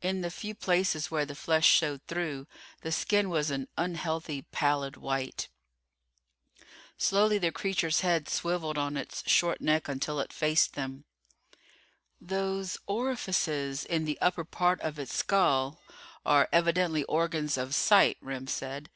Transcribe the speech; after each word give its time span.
In 0.00 0.20
the 0.20 0.30
few 0.30 0.54
places 0.54 1.10
where 1.10 1.24
the 1.26 1.34
flesh 1.34 1.66
showed 1.66 2.02
through 2.06 2.46
the 2.82 2.92
skin 2.92 3.28
was 3.28 3.50
an 3.50 3.66
unhealthy, 3.76 4.42
pallid 4.52 4.96
white. 4.96 5.48
Slowly 6.96 7.36
the 7.36 7.50
creature's 7.50 7.98
head 8.02 8.28
swiveled 8.28 8.78
on 8.78 8.96
its 8.96 9.28
short 9.28 9.60
neck 9.60 9.88
until 9.88 10.20
it 10.20 10.32
faced 10.32 10.74
them. 10.74 11.04
"Those 12.20 12.78
orifices 12.86 13.84
in 13.84 14.04
the 14.04 14.20
upper 14.20 14.44
portion 14.44 14.86
of 14.86 15.00
its 15.00 15.14
skull 15.16 15.82
are 16.24 16.48
evidently 16.52 17.02
organs 17.02 17.56
of 17.58 17.74
sight," 17.74 18.18
Remm 18.20 18.46
said. 18.48 18.88